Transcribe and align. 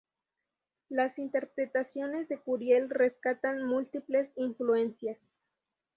Las 0.89 1.19
interpretaciones 1.19 2.27
de 2.27 2.39
Curiel 2.39 2.89
rescatan 2.89 3.63
múltiples 3.63 4.31
influencias. 4.35 5.19